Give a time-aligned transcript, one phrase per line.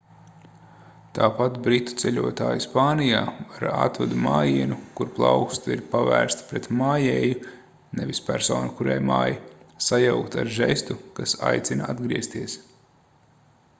[1.15, 3.19] tāpat britu ceļotāji spānijā
[3.51, 7.51] var atvadu mājienu kur plauksta ir pavērsta pret mājēju
[8.01, 9.29] nevis personu kurai māj
[9.89, 12.57] sajaukt ar žestu kas aicina atgriezties